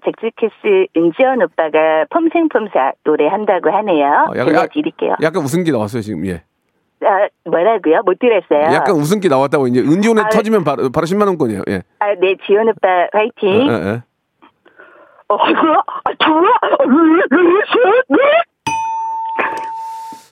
[0.05, 4.27] 잭스키스 은지원 오빠가 폼생폼사 노래한다고 하네요.
[4.29, 5.15] 어, 약간- 들려드릴게요.
[5.23, 6.25] 약간 웃음기 나왔어요, 지금.
[6.27, 6.43] 예.
[7.03, 8.01] 아, 뭐라고요?
[8.05, 8.71] 못 들었어요.
[8.75, 11.63] 약간 웃음기 나왔다고 이제 은지원에 아, 터지면 바로, 바로 10만 원권이에요.
[11.69, 11.81] 예.
[11.99, 13.67] 아, 네, 지원 오빠 화이팅.
[13.67, 14.03] 예, 예.
[15.29, 16.41] 어, 좋아, 아, 좋아,
[18.09, 18.17] 네.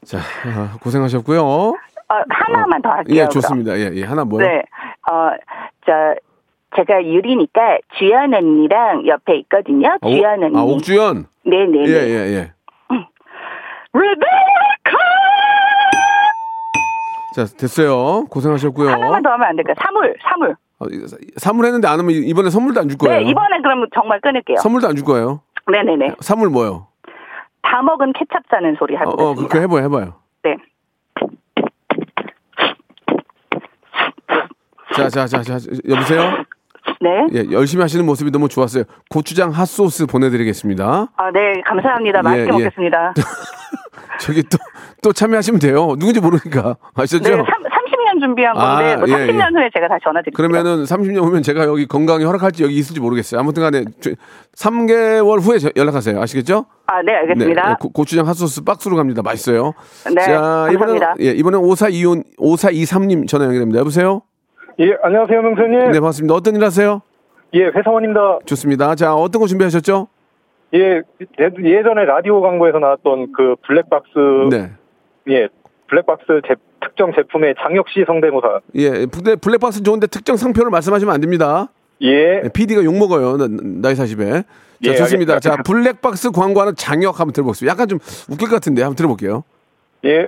[0.05, 1.73] 자, 아, 고생하셨고요.
[2.09, 3.15] 어, 하나만 더 할게요.
[3.15, 3.29] 예, 그럼.
[3.31, 3.77] 좋습니다.
[3.77, 4.03] 예, 예.
[4.03, 4.45] 하나 뭐요?
[4.47, 4.63] 네,
[5.11, 5.31] 어,
[5.85, 5.91] 저,
[6.75, 9.89] 제가 유리니까 주연 언니랑 옆에 있거든요.
[9.89, 10.57] 아, 옥- 주연 언니.
[10.57, 11.25] 아, 옥주연.
[11.45, 11.89] 네 네 네.
[11.89, 12.51] 예, 예, 예.
[13.93, 14.97] 레베카!
[17.35, 18.25] 자, 됐어요.
[18.25, 18.89] 고생하셨고요.
[18.89, 19.75] 하나만 더 하면 안 될까요?
[19.81, 20.55] 사물, 사물.
[20.79, 21.05] 어, 이-
[21.37, 23.21] 사물 했는데 안 하면 이번에 선물도 안 줄 거예요.
[23.23, 24.57] 네, 이번엔 그럼 정말 끊을게요.
[24.57, 25.41] 선물도 안 줄 거예요.
[25.71, 26.15] 네네네.
[26.19, 26.87] 사물 뭐요?
[27.61, 29.53] 다 먹은 케찹 싸는 소리 어, 하고 어 있습니다.
[29.53, 30.13] 그거 해봐요, 해봐요.
[30.43, 30.57] 네.
[34.95, 35.57] 자, 자, 자, 자,
[35.89, 36.31] 여보세요?
[37.01, 37.27] 네.
[37.33, 38.83] 예, 열심히 하시는 모습이 너무 좋았어요.
[39.09, 41.07] 고추장 핫소스 보내드리겠습니다.
[41.15, 42.21] 아, 네, 감사합니다.
[42.21, 42.51] 맛있게 예, 예.
[42.51, 43.13] 먹겠습니다.
[44.21, 44.57] 저기 또,
[45.03, 45.95] 또 참여하시면 돼요.
[45.99, 46.77] 누군지 모르니까.
[46.93, 47.23] 아시죠?
[47.29, 49.59] 네, 3, 30년 준비한 아, 건데, 뭐 예, 30년 예.
[49.59, 50.35] 후에 제가 다시 전화 드릴게요.
[50.37, 53.39] 그러면은 30년 후면 제가 여기 건강이 허락할지 여기 있을지 모르겠어요.
[53.41, 53.83] 아무튼 간에
[54.55, 56.19] 3개월 후에 저- 연락하세요.
[56.21, 56.65] 아시겠죠?
[56.87, 57.69] 아, 네, 알겠습니다.
[57.69, 59.21] 네, 고, 고추장 핫소스 박스로 갑니다.
[59.21, 59.73] 맛있어요.
[60.15, 61.13] 네, 자, 이번엔, 감사합니다.
[61.21, 63.79] 예, 이번엔 5425, 5423님 전화 연결됩니다.
[63.79, 64.21] 여보세요?
[64.79, 65.79] 예, 안녕하세요, 명수님.
[65.91, 66.33] 네, 반갑습니다.
[66.33, 67.01] 어떤 일 하세요?
[67.53, 68.39] 예, 회사원입니다.
[68.45, 68.95] 좋습니다.
[68.95, 70.07] 자, 어떤 거 준비하셨죠?
[70.73, 74.09] 예, 예- 예전에 라디오 광고에서 나왔던 그 블랙박스,
[74.49, 74.71] 네.
[75.29, 75.47] 예,
[75.87, 78.59] 블랙박스 제, 특정 제품의 장혁씨 성대모사.
[78.75, 81.69] 예, 근데 블랙박스 좋은데 특정 상표를 말씀하시면 안 됩니다.
[82.01, 83.37] 예, PD가 욕 먹어요.
[83.37, 84.43] 나, 나이 40에.
[84.43, 85.33] 자, 예, 좋습니다.
[85.35, 85.39] 알겠습니다.
[85.39, 87.71] 자, 블랙박스 광고하는 장혁 한번 들어보겠습니다.
[87.71, 89.43] 약간 좀 웃길 것 같은데 한번 들어볼게요.
[90.03, 90.27] 예.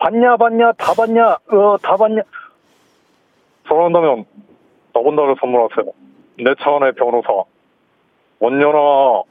[0.00, 2.22] 봤냐, 봤냐, 다 봤냐, 어, 다 봤냐.
[3.68, 4.24] 사랑한다면,
[4.92, 5.92] 더본다를 선물하세요.
[6.38, 7.28] 내 차원의 변호사.
[8.40, 9.22] 원년아,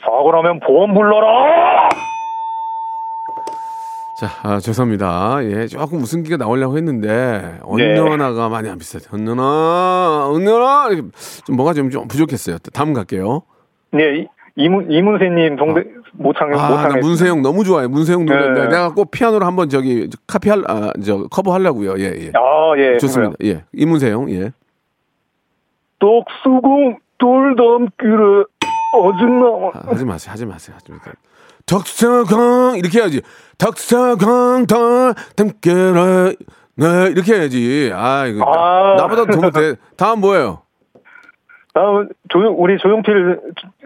[0.00, 1.88] 사고 나면 보험 불러라!
[4.20, 5.38] 자, 아, 죄송합니다.
[5.44, 9.08] 예, 조금 웃음기가 나오려고 했는데, 언녀나가 많이 안 비슷해요.
[9.12, 10.88] 언녀나!
[10.90, 11.08] 이렇게
[11.44, 12.58] 좀 뭐가 좀, 좀 부족했어요.
[12.72, 13.42] 다음 갈게요.
[13.98, 17.00] 예, 이- 이문, 이문세님 성대, 모창, 아, 나 모창에.
[17.00, 17.86] 문세영 너무 좋아해.
[17.86, 18.52] 문세영 노래.
[18.52, 18.68] 네.
[18.68, 21.94] 내가 꼭 피아노로 한번 저기 카피할, 아, 저 커버 하려고요.
[21.98, 22.32] 예, 예.
[22.34, 22.98] 아, 예.
[22.98, 23.34] 좋습니다.
[23.44, 23.64] 예.
[23.72, 24.52] 이문세영, 예.
[25.98, 28.44] 독수공 돌담길에
[28.94, 30.32] 어증나 아, 하지 마세요.
[30.32, 30.76] 하지 마세요.
[30.78, 31.14] 하지 마세요.
[31.66, 33.22] 덕사강 이렇게 해야지.
[33.56, 36.32] 덕사강 덜담께라
[36.74, 37.90] 네 이렇게 해야지.
[37.94, 38.96] 아 이거 아.
[38.96, 39.76] 나, 보다 더 못해.
[39.96, 40.62] 다음 뭐예요?
[41.74, 43.40] 다음 조용 우리 조용필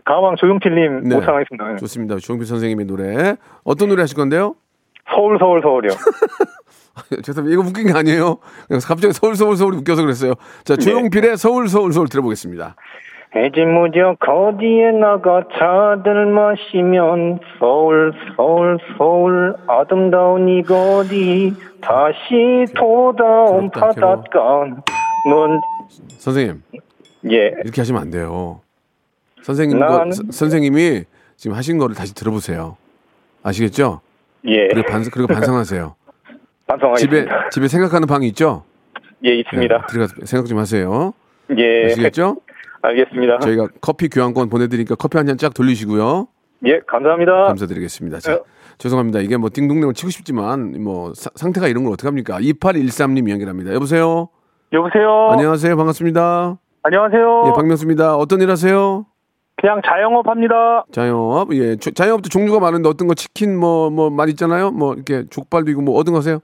[0.04, 1.14] 가왕 조용필님 네.
[1.14, 1.76] 모창하겠습니다.
[1.76, 2.16] 좋습니다.
[2.16, 4.54] 조용필 선생님의 노래 어떤 노래 하실 건데요?
[5.08, 5.92] 서울 서울 서울이요.
[7.22, 7.54] 죄송합니다.
[7.54, 8.38] 이거 웃긴 게 아니에요.
[8.88, 10.34] 갑자기 서울 서울 서울이 웃겨서 그랬어요.
[10.64, 12.74] 자 조용필의 서울 서울 서울 들어보겠습니다.
[13.36, 23.70] 애지무적 거지에 나가 차들 마시면 서울 서울 서울 아름다운 이 거리 다시 돌아온.
[23.70, 24.66] 바닷가
[25.28, 25.60] 넌
[26.18, 26.62] 선생님
[27.30, 27.52] 예.
[27.64, 28.60] 이렇게 하시면 안 돼요.
[29.42, 31.04] 선생님 거, 난- 서- 선생님이
[31.36, 32.76] 지금 하신 거를 다시 들어보세요.
[33.42, 34.00] 아시겠죠?
[34.46, 34.68] 예.
[34.68, 35.94] 그리고 반 그리고 반성하세요.
[36.66, 37.48] 집에 반성하겠습니다.
[37.50, 38.64] 집에 생각하는 방이 있죠?
[39.24, 39.86] 예, 네, 있습니다.
[39.86, 41.12] 들어가 생각 좀 하세요.
[41.56, 41.86] 예.
[41.86, 42.38] 아시겠죠?
[42.82, 43.38] 알겠습니다.
[43.40, 46.28] 저희가 커피 교환권 보내드리니까 커피 한 잔 쫙 돌리시고요.
[46.66, 47.44] 예, 감사합니다.
[47.44, 48.18] 감사드리겠습니다.
[48.20, 48.44] 자, 어.
[48.78, 49.20] 죄송합니다.
[49.20, 52.38] 이게 뭐 띵동댕을 치고 싶지만 뭐 사- 상태가 이런 걸 어떻게 합니까?
[52.40, 53.72] 2813님 연결합니다.
[53.74, 54.28] 여보세요.
[54.72, 55.28] 여보세요.
[55.30, 55.76] 안녕하세요.
[55.76, 56.58] 반갑습니다.
[56.86, 57.44] 안녕하세요.
[57.48, 58.14] 예, 박명수입니다.
[58.16, 59.06] 어떤 일 하세요?
[59.56, 60.84] 그냥 자영업 합니다.
[60.92, 61.52] 자영업.
[61.54, 64.70] 예, 조- 자영업도 종류가 많은데 어떤 거 치킨 뭐 뭐 많이 있잖아요.
[64.70, 66.38] 뭐 이렇게 족발도 있고 뭐 어떤 거 하세요?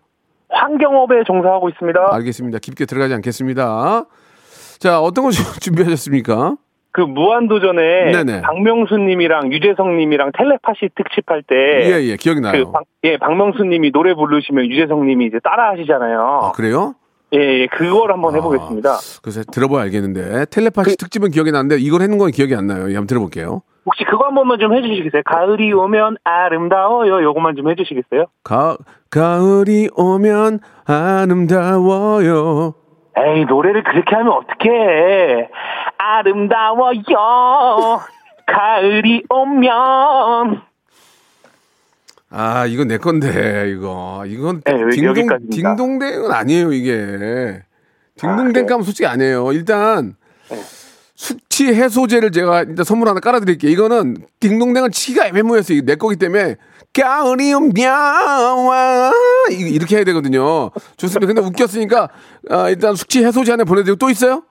[0.50, 2.08] 환경업에 종사하고 있습니다.
[2.12, 2.58] 알겠습니다.
[2.58, 4.04] 깊게 들어가지 않겠습니다.
[4.80, 5.30] 자, 어떤 거
[5.62, 6.56] 준비하셨습니까?
[6.90, 8.40] 그 무한도전에 네네.
[8.42, 11.54] 박명수님이랑 유재석님이랑 텔레파시 특집할 때
[11.88, 12.64] 예, 예, 기억이 나요.
[12.64, 16.20] 그 박, 예, 박명수님이 노래 부르시면 유재석님이 이제 따라 하시잖아요.
[16.42, 16.94] 아, 그래요?
[17.34, 18.90] 예, 예, 그걸 한번 해보겠습니다.
[18.90, 22.82] 아, 그래서 들어봐야 알겠는데 텔레파시 특집은 기억이 나는데 이걸 해는 건 기억이 안 나요.
[22.90, 23.62] 예, 한번 들어볼게요.
[23.86, 25.22] 혹시 그거 한 번만 좀 해주시겠어요?
[25.24, 27.22] 가을이 오면 아름다워요.
[27.22, 28.26] 요것만 좀 해주시겠어요?
[28.44, 28.76] 가
[29.10, 32.74] 가을이 오면 아름다워요.
[33.16, 35.48] 에이, 노래를 그렇게 하면 어떡해.
[35.98, 38.00] 아름다워요.
[38.46, 40.62] 가을이 오면.
[42.34, 45.28] 아, 이건 내 건데 이거 이건 네, 딩동.
[45.50, 47.62] 딩동댕은 아니에요 이게.
[48.16, 49.52] 딩동댕 까면 솔직히 아니에요.
[49.52, 50.14] 일단
[51.14, 53.70] 숙취 해소제를 제가 일단 선물 하나 깔아드릴게요.
[53.70, 55.26] 이거는 딩동댕은 치가.
[55.26, 56.56] 이게 내 거기 때문에
[56.94, 57.76] 가을이 오면
[58.66, 59.12] 와
[59.50, 60.70] 이- 이렇게 해야 되거든요.
[60.96, 61.26] 좋습니다.
[61.26, 62.08] 근데 웃겼으니까
[62.50, 64.42] 아, 일단 숙취 해소제 하나 보내드리고 또 있어요?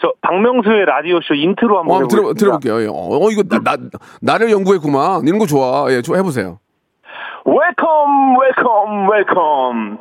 [0.00, 2.34] 저 박명수의 라디오 쇼 인트로 어, 한번 한번 들어.
[2.34, 2.82] 들어볼게요.
[2.82, 2.86] 예.
[2.90, 3.76] 어, 이거 나, 나,
[4.20, 5.26] 나를 연구했구만.
[5.26, 5.86] 이런 거 좋아.
[5.92, 6.58] 예, 좀 해보세요.
[7.44, 9.98] Welcome, welcome, welcome.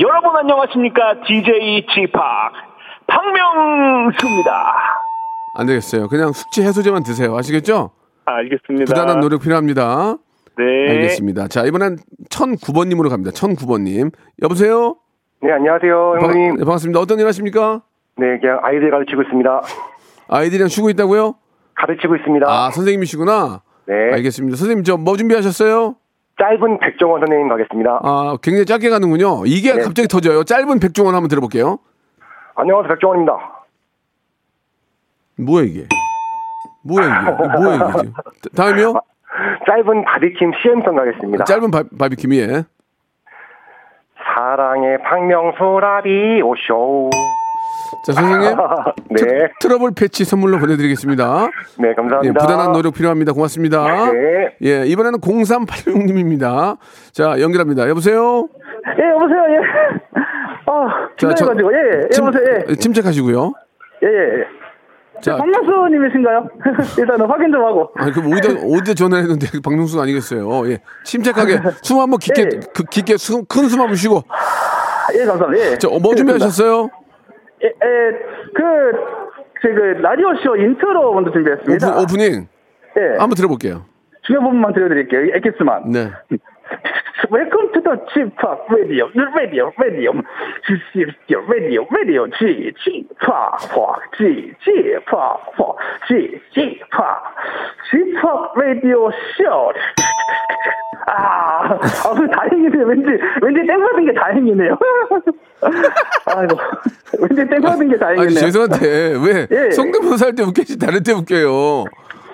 [0.00, 1.20] 여러분 안녕하십니까?
[1.26, 2.22] DJ 지팍
[3.06, 4.74] 박명수입니다.
[5.56, 6.08] 안 되겠어요.
[6.08, 7.36] 그냥 숙취 해소제만 드세요.
[7.36, 7.90] 아시겠죠?
[8.24, 8.84] 알겠습니다.
[8.86, 10.16] 부단한 노력 필요합니다.
[10.56, 10.90] 네.
[10.90, 11.48] 알겠습니다.
[11.48, 11.96] 자, 이번엔
[12.30, 13.30] 1009번님으로 갑니다.
[13.32, 14.12] 1009번님.
[14.42, 14.96] 여보세요?
[15.42, 17.00] 네, 안녕하세요, 반, 네, 반갑습니다.
[17.00, 17.82] 어떤 일 하십니까?
[18.16, 19.60] 네, 그냥 아이들 가르치고 있습니다.
[20.28, 21.34] 아이들이랑 쉬고 있다고요?
[21.74, 22.46] 가르치고 있습니다.
[22.48, 23.62] 아, 선생님이시구나?
[23.86, 23.94] 네.
[24.14, 24.56] 알겠습니다.
[24.56, 25.96] 선생님, 저 뭐 준비하셨어요?
[26.44, 28.00] 짧은 백종원 선생님 가겠습니다.
[28.02, 29.46] 아, 굉장히 짧게 가는군요.
[29.46, 29.82] 이게 네.
[29.82, 30.44] 갑자기 터져요.
[30.44, 31.78] 짧은 백종원 한번 들어볼게요.
[32.54, 33.64] 안녕하세요, 백종원입니다.
[35.38, 35.86] 뭐야, 이게?
[36.82, 37.30] 뭐야, 이게?
[37.62, 38.10] 뭐야, 이게?
[38.54, 38.92] 다음이요?
[39.66, 41.44] 짧은 바비킴 CM송 가겠습니다.
[41.44, 42.64] 짧은 바, 바비킴이에.
[44.36, 47.10] 사랑의 박명수 라디오쇼.
[48.06, 48.56] 자, 선생님.
[49.10, 51.48] 네, 트러블 패치 선물로 보내드리겠습니다.
[51.78, 52.40] 네, 예, 감사합니다.
[52.40, 53.32] 부단한 노력 필요합니다.
[53.32, 54.10] 고맙습니다.
[54.12, 54.56] 네.
[54.62, 56.78] 예, 이번에는 0386님입니다.
[57.12, 57.88] 자, 연결합니다.
[57.88, 58.48] 여보세요?
[58.98, 60.20] 예, 여보세요, 예.
[60.66, 62.74] 아, 자, 저- 긴장해가지고, 예, 예, 침- 여보세요, 예.
[62.74, 63.52] 침착하시고요.
[64.02, 64.44] 예, 예.
[65.20, 66.48] 자, 박명수님이신가요?
[66.98, 67.90] 일단은 확인 좀 하고.
[67.96, 70.68] 아니, 그럼 어디다, 어디다 전화했는데 박명수가 아니겠어요.
[70.70, 70.78] 예.
[71.04, 72.48] 침착하게 숨 한번 깊게, 예.
[72.74, 74.22] 그, 깊게 숨, 큰 숨 한번 쉬고.
[74.28, 75.64] 아, 예, 감사합니다.
[75.72, 75.78] 예.
[75.78, 76.90] 자, 어, 뭐 준비하셨어요?
[77.62, 78.10] 예, 예,
[78.54, 78.92] 그,
[79.62, 81.88] 제 그, 라디오쇼 인트로 먼저 준비했습니다.
[81.88, 82.48] 오픈, 오프닝.
[82.96, 83.02] 예.
[83.18, 83.84] 한번 들어볼게요.
[84.22, 85.24] 중요한 부분만 들려드릴게요.
[85.26, 85.90] 이 엑기스만.
[85.90, 86.10] 네.
[87.30, 90.12] Welcome to the G Park Radio, Radio, Radio,
[90.94, 95.40] Radio, Radio, Radio, G, G, Park, Park, G, G, Park,
[97.90, 99.72] G, Park Radio Show.
[101.06, 102.86] 아, 아, 다행이네요.
[102.86, 103.08] 왠지,
[103.42, 104.78] 왠지 땡 받은 게 다행이네요.
[106.26, 106.58] 아이고,
[107.20, 108.40] 왠지 땡 받은 게 아니, 다행이네요.
[108.40, 109.70] 죄송한데, 왜 예.
[109.70, 111.84] 성대모사 할 때 웃기지 다른 때 웃겨요.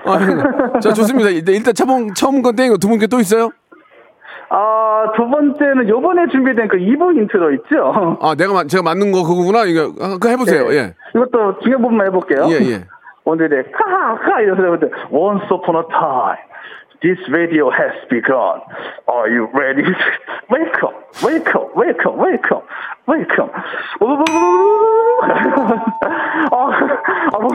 [0.04, 1.28] 아니, 자, 좋습니다.
[1.30, 3.50] 일단, 일단 처음, 처음 건 땡이고 두 번째 또 있어요?
[4.52, 8.18] 아, 두 번째는 요번에 준비된 그 2부 인트로 있죠?
[8.20, 9.64] 아, 내가, 마- 제가 맞는 거 그거구나.
[9.64, 10.68] 이거, 아, 그거 해보세요.
[10.68, 10.76] 네.
[10.76, 10.94] 예.
[11.14, 12.46] 이것도 중요한 부분만 해볼게요.
[12.50, 12.84] 예, 예.
[13.24, 16.42] 오늘의 하하 이래서 해볼 때 Once upon a time
[17.00, 18.60] This radio has begun.
[19.08, 19.84] Are you ready?
[20.52, 20.92] Welcome,
[21.24, 22.60] welcome, welcome, welcome,
[23.08, 23.50] welcome.
[26.52, 26.56] 아,
[27.32, 27.48] 아, 뭐,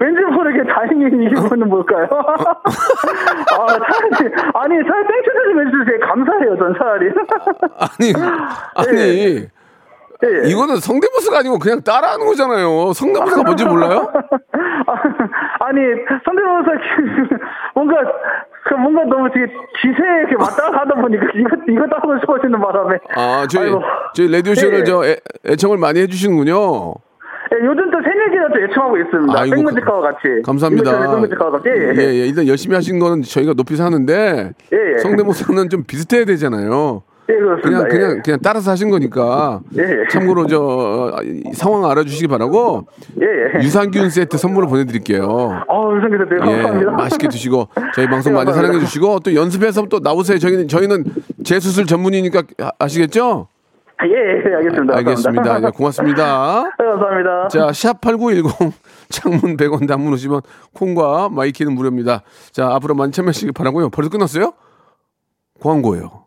[0.00, 2.08] 왠지 모르게 다행히 이기고는 뭘까요?
[2.10, 5.62] 아, 차라리, 아니, 차라리 땡초대 좀
[6.70, 7.10] 전 차라리.
[7.78, 8.12] 아니,
[8.74, 9.48] 아니.
[10.22, 10.48] 예.
[10.50, 12.92] 이거는 성대모사가 아니고 그냥 따라하는 거잖아요.
[12.92, 14.12] 성대모사가 뭔지 몰라요?
[15.60, 15.80] 아니
[16.26, 16.70] 성대모사
[17.74, 17.94] 뭔가
[18.64, 19.46] 그 뭔가 너무 되게
[19.80, 23.82] 기세에 이렇게 맞다 하다 보니까 이거 이거 따고 싶어지는 바람에 아, 저희, 아이고.
[24.14, 24.84] 저희 라디오 쇼를 예.
[24.84, 26.94] 저 애, 애청을 많이 해주시는군요.
[27.52, 29.40] 예, 요즘 또 새내기 이제부터 예청하고 있습니다.
[29.40, 30.18] 아이고, 땡무직하고 같이.
[30.44, 31.10] 감사합니다.
[31.14, 31.64] 땡무직하고 같이.
[31.68, 32.14] 예, 예, 예.
[32.20, 32.26] 예.
[32.26, 34.98] 일단 열심히 하신 거는 저희가 높이 사는데 예, 예.
[34.98, 37.02] 성대모사는 좀 비슷해야 되잖아요.
[37.28, 37.34] 예.
[37.62, 38.22] 그냥 그냥 예.
[38.24, 40.08] 그냥 따라서 하신 거니까 예, 예.
[40.10, 41.16] 참고로 저
[41.54, 42.86] 상황 알아주시기 바라고.
[43.62, 45.24] 유산균 세트 선물로 보내드릴게요.
[45.68, 46.90] 어, 대표 예, 감사합니다.
[46.92, 48.52] 맛있게 드시고 저희 방송 예, 많이.
[48.52, 50.38] 사랑해 주시고 또 연습해서 또 나오세요.
[50.38, 51.04] 저희는 저희는
[51.44, 53.48] 재수술 전문이니까 아- 아시겠죠?
[54.06, 54.96] 예, 예, 알겠습니다.
[54.96, 55.42] 알겠습니다.
[55.42, 55.68] 감사합니다.
[55.68, 56.64] 예, 고맙습니다.
[56.78, 57.48] 네, 감사합니다.
[57.48, 58.72] 자, 샵 8910
[59.10, 60.40] 장문 100원 단문 50원
[60.72, 62.22] 콩과 마이키는 무료입니다.
[62.52, 63.90] 자, 앞으로 많이 참여하시기 바라고요.
[63.90, 64.52] 벌써 끝났어요?
[65.60, 66.24] 광고예요.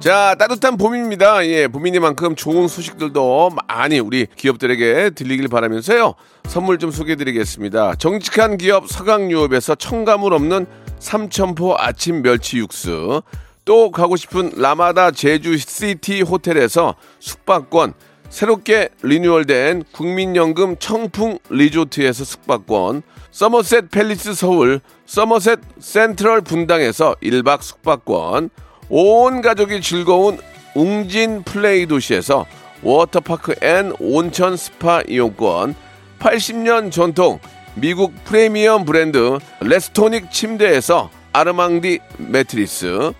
[0.00, 1.46] 자, 따뜻한 봄입니다.
[1.46, 6.14] 예, 봄이니만큼 좋은 소식들도 많이 우리 기업들에게 들리길 바라면서요.
[6.46, 7.94] 선물 좀 소개해 드리겠습니다.
[7.94, 10.66] 정직한 기업 서강유업에서 첨가물 없는
[10.98, 13.22] 삼천포 아침 멸치 육수.
[13.64, 17.94] 또 가고 싶은 라마다 제주 시티 호텔에서 숙박권.
[18.28, 23.02] 새롭게 리뉴얼된 국민연금 청풍 리조트에서 숙박권.
[23.30, 28.50] 서머셋 팰리스 서울, 서머셋 센트럴 분당에서 1박 숙박권.
[28.88, 30.38] 온 가족이 즐거운
[30.74, 32.46] 웅진 플레이 도시에서
[32.82, 35.74] 워터파크 and 온천 스파 이용권
[36.18, 37.38] 80년 전통
[37.74, 43.12] 미국 프리미엄 브랜드 레스토닉 침대에서 아르망디 매트리스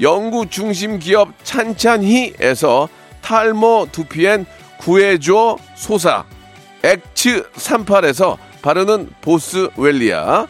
[0.00, 2.88] 연구 중심 기업 찬찬히에서
[3.22, 4.46] 탈모 두피엔
[4.78, 6.24] 구해줘 소사
[6.82, 10.46] 엑츠 38에서 바르는 보스 웰리아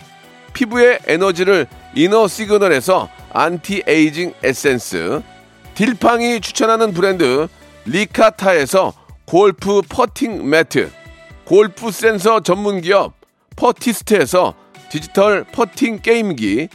[0.53, 5.23] 피부의 에너지를 이너 시그널에서 안티에이징 에센스
[5.75, 7.49] 딜팡이 추천하는 브랜드
[7.85, 8.93] 리카타에서
[9.27, 10.91] 골프 퍼팅 매트
[11.45, 13.15] 골프 센서 전문 기업
[13.57, 14.55] 퍼티스트에서
[14.91, 16.69] 디지털 퍼팅 게임기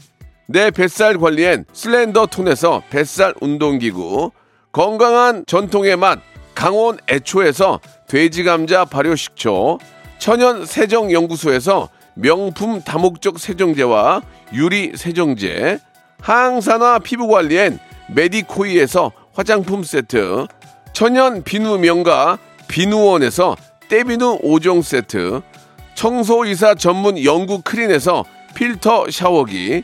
[0.52, 4.32] 내 뱃살 관리엔 슬렌더 톤에서 뱃살 운동기구
[4.72, 6.20] 건강한 전통의 맛
[6.54, 9.80] 강원 애초에서 돼지 감자 발효식초
[10.20, 14.22] 천연 세정 연구소에서 명품 다목적 세정제와
[14.54, 15.80] 유리 세정제
[16.20, 20.48] 항산화 피부 관리엔 메디코이에서 화장품 세트
[20.92, 22.38] 천연 비누 명가
[22.68, 23.56] 비누원에서
[23.88, 25.42] 때비누 5종 세트
[25.96, 29.84] 청소이사 전문 영구 크린에서 필터 샤워기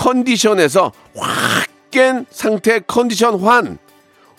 [0.00, 3.78] 컨디션에서 확 깬 상태 컨디션 환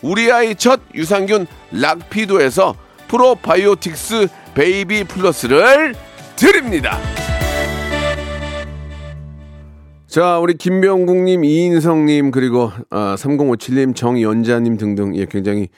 [0.01, 2.75] 우리 아이 첫 유산균 락피도에서
[3.07, 5.93] 프로바이오틱스 베이비 플러스를
[6.35, 6.97] 드립니다.
[10.07, 15.69] 자, 우리 김병국님, 이인성님, 그리고 아, 3057님, 정연자님 등등 예, 굉장히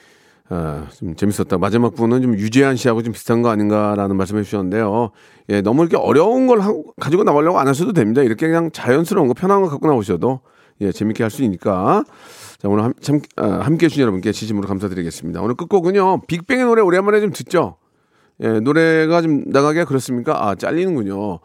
[0.48, 1.58] 아, 좀 재밌었다.
[1.58, 5.10] 마지막 분은 좀 유재환 씨하고 좀 비슷한 거 아닌가라는 말씀해 주셨는데요.
[5.50, 8.22] 예, 너무 이렇게 어려운 걸 하- 가지고 나가려고 안 하셔도 됩니다.
[8.22, 10.40] 이렇게 그냥 자연스러운 거, 편한 거 갖고 나오셔도
[10.80, 12.04] 예, 재밌게 할 수 있으니까.
[12.58, 15.42] 자, 오늘 함, 참, 아, 함께 해주신 여러분께 진심으로 감사드리겠습니다.
[15.42, 17.76] 오늘 끝곡은요, 빅뱅의 노래 오랜만에 좀 듣죠?
[18.40, 20.48] 예, 노래가 좀 나가기가 그렇습니까?
[20.48, 21.40] 아, 잘리는군요.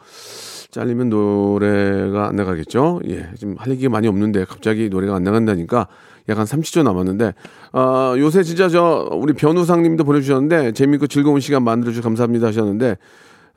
[0.72, 3.02] 잘리면 노래가 안 나가겠죠?
[3.10, 5.88] 예, 지금 할 얘기가 많이 없는데 갑자기 노래가 안 나간다니까
[6.30, 7.34] 약간 30초 남았는데,
[7.74, 12.98] 어, 요새 진짜 저, 우리 변우상 님도 보내주셨는데, 재밌고 즐거운 시간 만들어주셔서 감사합니다 하셨는데,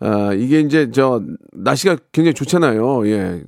[0.03, 1.23] 아, 이게 이제 저,
[1.53, 3.07] 날씨가 굉장히 좋잖아요.
[3.09, 3.43] 예.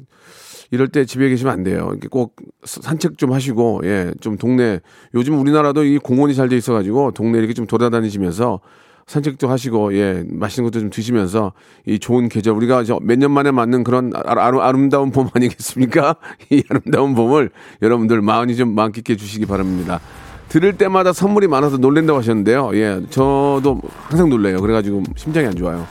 [0.70, 1.94] 이럴 때 집에 계시면 안 돼요.
[2.11, 4.80] 꼭 산책 좀 하시고, 예, 좀 동네,
[5.14, 8.61] 요즘 우리나라도 이 공원이 잘 돼 있어 가지고, 동네 이렇게 좀 돌아다니시면서,
[9.07, 11.52] 산책도 하시고, 예, 맛있는 것도 좀 드시면서,
[11.86, 16.16] 이 좋은 계절, 우리가 몇 년 만에 맞는 그런 아, 아, 아름다운 봄 아니겠습니까?
[16.50, 17.50] 이 아름다운 봄을
[17.82, 20.00] 여러분들 마음이 좀 만끽해 주시기 바랍니다.
[20.48, 22.70] 들을 때마다 선물이 많아서 놀랜다고 하셨는데요.
[22.74, 24.61] 예, 저도 항상 놀래요.
[24.61, 25.86] 그래가지고 심장이 안 좋아요.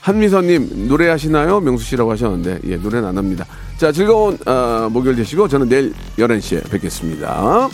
[0.00, 1.60] 한미선님 노래하시나요?
[1.60, 3.44] 명수 씨라고 하셨는데 예 노래는 안 합니다.
[3.76, 7.68] 자 즐거운 어, 목요일 되시고 저는 내일 11시에 뵙겠습니다.